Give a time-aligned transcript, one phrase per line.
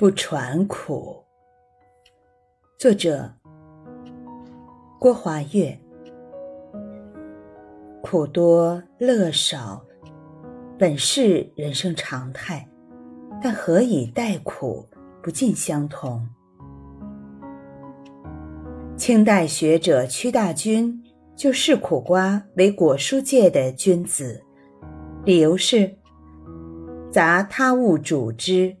[0.00, 1.22] 不传苦。
[2.78, 3.30] 作者：
[4.98, 5.78] 郭华月。
[8.00, 9.84] 苦多乐少，
[10.78, 12.66] 本是人生常态，
[13.42, 14.88] 但何以待苦，
[15.22, 16.26] 不尽相同。
[18.96, 21.04] 清代学者屈大均
[21.36, 24.42] 就视苦瓜为果蔬界的君子，
[25.26, 25.94] 理由是：
[27.10, 28.74] 杂他物主之。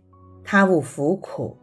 [0.52, 1.56] 他勿服苦，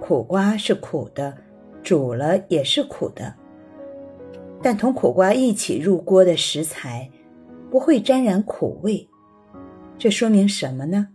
[0.00, 1.36] 苦瓜是苦的，
[1.82, 3.34] 煮了也是苦的。
[4.62, 7.10] 但同苦瓜一起入锅的食材，
[7.68, 9.08] 不会沾染苦味。
[9.98, 11.08] 这说明什么呢？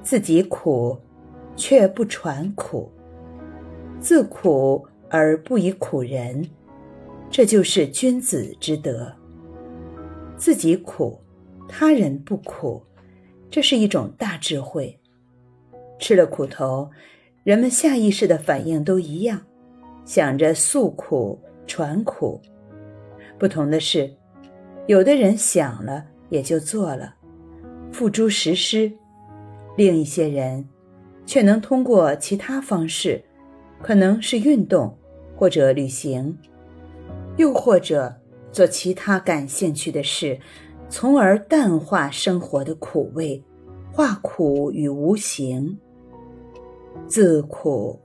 [0.00, 0.96] 自己苦，
[1.54, 2.90] 却不传苦；
[4.00, 6.48] 自苦而不以苦人，
[7.28, 9.12] 这就是君子之德。
[10.34, 11.20] 自己苦，
[11.68, 12.82] 他人不苦，
[13.50, 14.98] 这是一种大智慧。
[15.98, 16.90] 吃了苦头，
[17.44, 19.40] 人们下意识的反应都一样，
[20.04, 22.40] 想着诉苦传苦。
[23.38, 24.12] 不同的是，
[24.86, 27.14] 有的人想了也就做了，
[27.92, 28.90] 付诸实施；
[29.76, 30.68] 另一些人
[31.26, 33.22] 却能通过其他方式，
[33.82, 34.96] 可能是运动，
[35.36, 36.36] 或者旅行，
[37.36, 38.14] 又或者
[38.50, 40.38] 做其他感兴趣的事，
[40.88, 43.42] 从而淡化生活的苦味，
[43.92, 45.78] 化苦与无形。
[47.08, 47.98] 自苦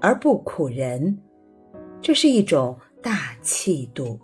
[0.00, 1.16] 而不苦人，
[2.02, 4.18] 这是一种大气度。